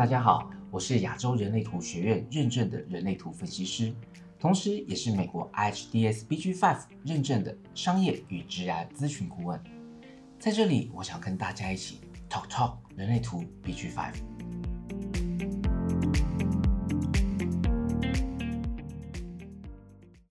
[0.00, 3.92] 大家好，我是亚洲人类图学院认证的人类图分析师，
[4.38, 9.62] 同时也是美国 IHDS BG5 认证的商业与职业咨询顾问。
[10.38, 12.00] 在这里，我想跟大家一起
[12.30, 14.14] talk talk 人类图 BG5。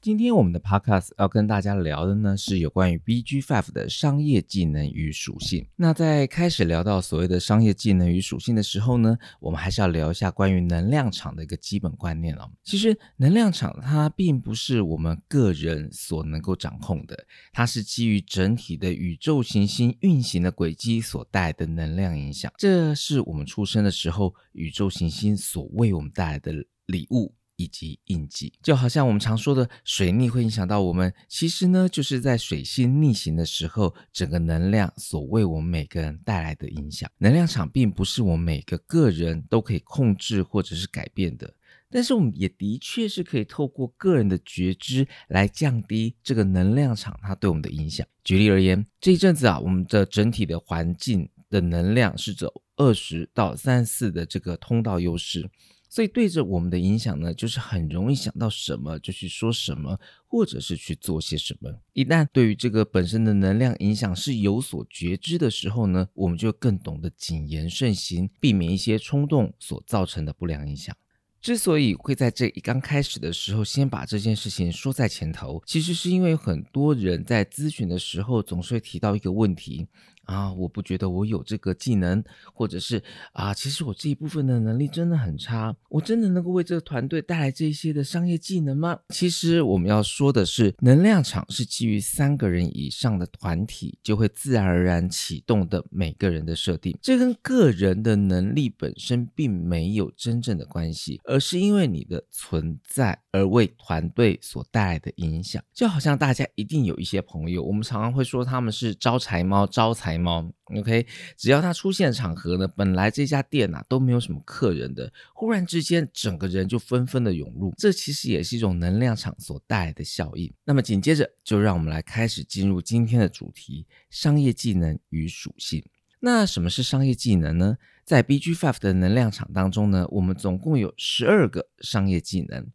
[0.10, 5.68] 今天我们的 podcast 要跟大家聊的呢，是有关于 BG Five 的商业技能与属性。
[5.76, 12.52] 那在开始聊到所谓的商业技能与属性的时候呢，我们还是要聊一下关于能量场的一个基本观念哦。
[12.64, 22.52] 其实能量场它并不是我们个人所能够掌控的，它是基于整体的宇宙行星运行的轨迹所带来的能量影响。
[22.58, 26.52] 这是我们出生的时候，宇宙行星所为我们带来的
[26.88, 27.36] 礼物。
[27.60, 37.12] 以及印记，就好像我们常说的水逆会影响到我们，其实呢，就是在水星逆行的时候，整个能量所为我们每个人带来的影响。
[37.18, 41.54] 能量场并不是我们每个个人都可以控制或者是改变的，
[41.90, 48.08] 但是我们也的确是可以透过个人的觉知来降低这个能量场它对我们的影响。
[48.24, 55.50] 举例而言，这一阵子啊，我们的整体的环境的能量是走二十到三十四的这个通道优势。
[55.90, 61.82] 所以对着我们的影响呢，就是很容易想到什么就去说什么，或者是去做些什么。
[61.94, 70.96] 一旦对于这个本身的能量影响是有所觉知的时候呢，我们就更懂得谨言慎行，避免一些冲动所造成的不良影响。
[71.42, 79.88] 之所以会在这一刚开始的时候先把这件事情说在前头，其实是因为很多人在咨询的时候总是会提到一个问题。
[80.30, 83.02] 啊，我不觉得我有这个技能，或者是
[83.34, 85.76] 啊，其实我这一部分的能力真的很差。
[85.90, 89.00] 我真的能够为这个团队带来这些的商业技能吗？
[89.10, 105.64] 其实我们要说的是，能量场是基于三个人以上的团体就会自然而然启动的每个人的设定，这跟个人的能力本身并没有真正的关系，而是因为你的存在而为团队所带来的影响。
[105.74, 110.19] 就好像大家一定有一些朋友，我们常常会说他们是招财猫，招财。
[110.20, 111.08] 猫，OK，
[111.38, 120.54] 只要他出现场合呢，本来这家店呐都没有什么客人的，忽然之间整个人就纷纷的涌入，这其实也是一种能量场所带来的效应。
[120.66, 125.84] 那么紧接着就让我们来开始进入今天的主题：商业技能与属性。
[126.22, 127.78] 那什么是商业技能呢？
[128.04, 132.68] 在 BG Five 的能量场当中呢，我们总共有十二个商业技能，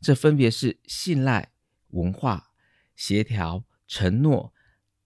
[0.00, 1.50] 这分别是信赖、
[1.88, 2.50] 文化、
[2.94, 4.52] 协调、承诺、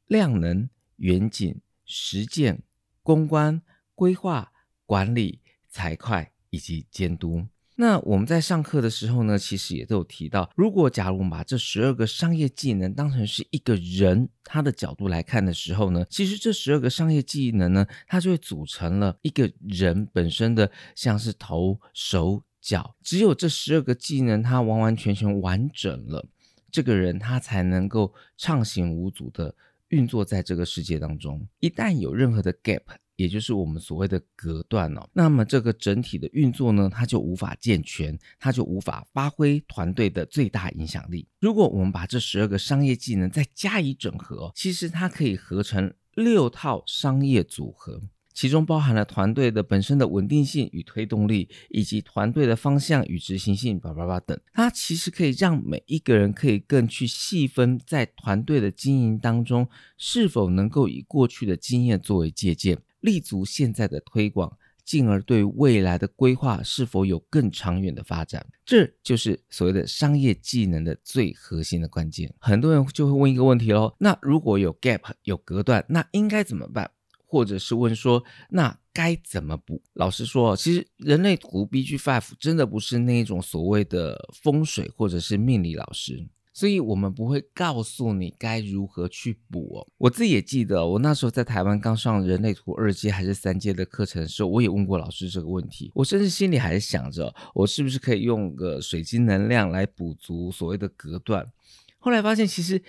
[0.07, 1.61] 量能、远景。
[1.87, 2.63] 实践、
[3.03, 3.63] 公关、
[3.95, 4.53] 规划、
[4.85, 7.47] 管理、财会以及监督。
[7.79, 22.97] 那我们在上课的时候呢，其实也都有提到，如果假如我们把这十二个商业技能当成是一个人他的角度来看的时候呢，其实这十二个商业技能呢，它就会组成了一个人本身的，像是头、手、脚。
[23.03, 26.27] 只有这十二个技能它完完全全完整了，
[26.71, 29.55] 这个人他才能够畅行无阻的。
[29.89, 32.83] 运作在这个世界当中，一旦有任何的 gap，
[33.15, 41.29] 也就是我们所谓的隔断哦，那么这个整体的运作呢，它就无法健全，它就无法发挥团队的最大影响力。
[41.41, 48.03] 如果我们把这十二个商业技能再加以整合，其实它可以合成六套商业组合。
[48.37, 54.39] 其中包含了团队的本身的稳定性与推动力，以及团队的方向与执行性，叭叭叭等。
[54.53, 59.67] 它其实可以让每一个人可以更去细分，在团队的经营当中，
[59.97, 68.47] 是否能够以过去的经验作为借鉴，立足现在的推广，进而对未来的规划是否有更长远的发展。
[68.67, 72.35] 这就是所谓的商业技能的最核心的关键。
[72.39, 76.91] 很多人就会问一个问题喽：那如果有 gap 有隔断，那应该怎么办？
[77.27, 79.83] 或者是问说，那该怎么补？
[79.95, 89.87] 老实说，其实人类图 BG Five 真的不是那种所谓的风水或者是命理老师，所以我们不会告诉你该如何去补哦。
[89.99, 95.91] 我自己也记得，我那时候在台湾刚上人类图二阶还是三阶的课程的时候，我也问过老师这个问题。
[95.95, 101.53] 我甚至心里还想着，我是不是可以用个水晶能量来补足所谓的隔断？
[101.99, 102.81] 后来发现，其实。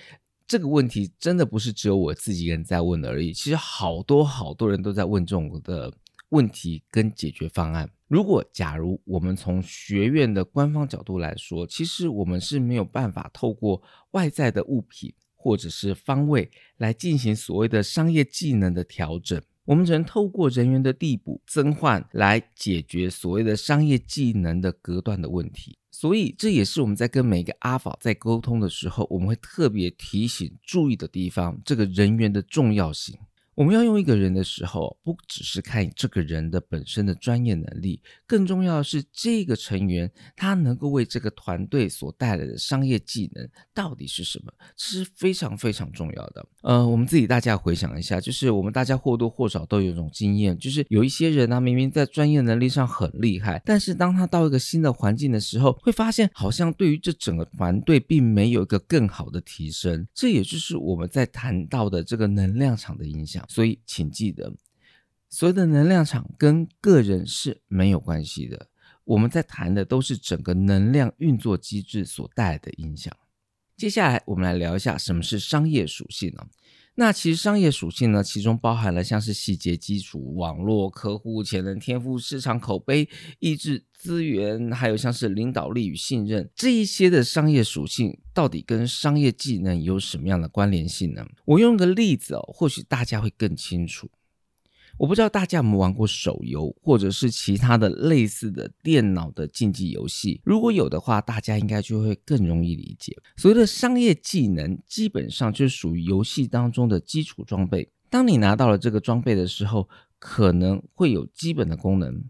[0.48, 5.94] 这个问题真的不是只有我自己人在问的而已，其实好多好多人都在问这种的
[6.30, 7.90] 问题跟解决方案。
[8.08, 19.42] 如果假如我们从学院的官方角度来说，其实我们是没有办法透过外在的物品或者是方位来进行所谓的商业技能的调整。
[19.68, 33.20] 我们只能透过人员的递补增换来解决所谓的商业技能的隔断的问题，所以这也是我们在跟每个阿法在沟通的时候，我们会特别提醒注意的地方，这个人员的重要性。
[33.58, 46.46] 我们要用一个人的时候，不只是看这个人的本身的专业能力，更重要的是这个成员他能够为这个团队所带来的商业技能到底是什么，这是非常非常重要的。
[46.62, 60.08] 呃，我们自己大家回想一下，就是我们大家或多或少都有一种经验，就是有一些人呢，明明在专业能力上很厉害，但是当他到一个新的环境的时候，会发现好像对于这整个团队并没有一个更好的提升。
[60.14, 63.44] 这也就是我们在谈到的这个能量场的影响。
[63.48, 64.54] 所以，请记得，
[65.30, 68.68] 所有的能量场跟个人是没有关系的。
[69.04, 73.16] 我们在谈的都是整个能量运作机制所带来的影响。
[73.78, 76.46] 接下来，我们来聊一下什么是商业属性呢？
[77.00, 83.08] 那其实商业属性呢，其中包含了像是细节、基础、网络、客户、潜能、天赋、市场口碑、
[83.38, 91.24] 意志、资源，还有像是领导力与信任这一些的商业属性，到底跟商业技能有什么样的关联性呢？
[91.46, 94.10] 我用个例子哦，或许大家会更清楚。
[94.98, 100.42] 我不知道大家有没有玩过手游，或者是其他的类似的电脑的竞技游戏。
[100.44, 103.16] 如果有的话，大家应该就会更容易理解。
[103.38, 107.92] 所谓的商业技能，基本上就是属于游戏当中的基础装备。
[108.10, 112.24] 当你拿到了这个装备的时候，可能会有基本的功能。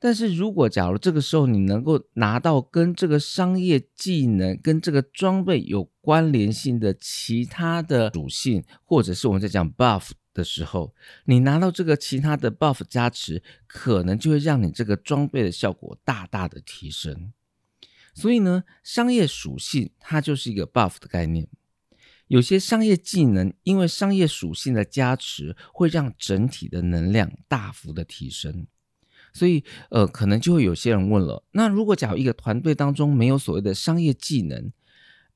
[0.00, 10.10] 但是如果假如这个时候你能够拿到跟这个商业技能、跟这个装备有关联性的其他的属性，或者是我们在讲 buff。
[10.38, 10.94] 的时候，
[11.24, 17.32] 你拿到这个其他的 buff 加持，可能就会让你这个装备的效果大大的提升。
[18.14, 21.48] 所以呢，商业属性它就是一个 buff 的概念。
[22.28, 28.66] 有些商业技能因为商业属性的加持，会让整体的能量大幅的提升。
[29.32, 34.72] 所以，呃，可能就会有些人问了：那如果假如一个团队当中没有所谓的商业技能？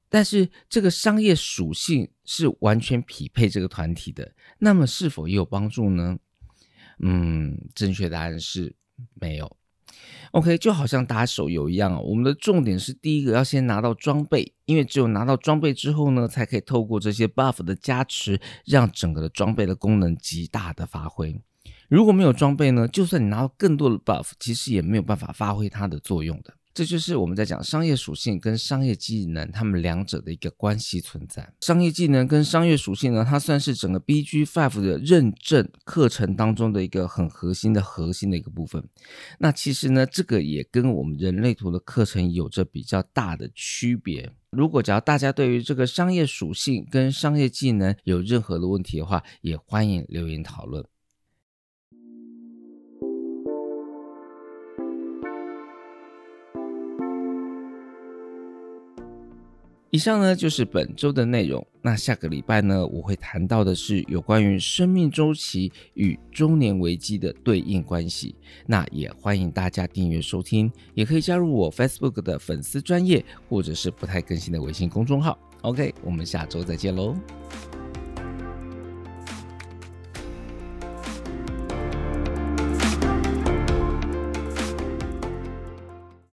[0.09, 6.19] 但是这个商业属性是完全匹配这个团体的，那么是否也有帮助呢？
[6.99, 8.75] 嗯，正确答案是
[9.15, 9.57] 没有。
[10.31, 21.39] OK，就好像打手游一样我们的重点是第一个要先拿到装备，因为只有拿到装备之后呢，才可以透过这些 buff 的加持，让整个的装备的功能极大的发挥。
[21.89, 26.55] 如果没有装备呢，就算你拿到更多的 buff，其实也没有办法发挥它的作用的。
[26.75, 31.53] 这就是我们在讲商业属性跟商业技能，他们两者的一个关系存在。
[31.61, 38.83] 商业技能跟商业属性呢，它算是整个 BG Five 的认证课程当中的一个很核心的核心的一个部分。
[39.39, 44.33] 那其实呢，这个也跟我们人类图的课程有着比较大的区别。
[44.51, 50.85] 如果只要大家对于这个商业属性跟商业技能有任何的问题的话，也欢迎留言讨论。
[59.95, 61.65] 以上呢就是本周的内容。
[61.83, 68.35] 那下个礼拜呢，我会谈到的是有关于生命周期与中年危机的对应关系。
[68.67, 75.39] 那也欢迎大家订阅收听，也可以加入我 Facebook 的粉丝专业，或者是不太更新的微信公众号。
[75.61, 77.15] OK，我们下周再见喽。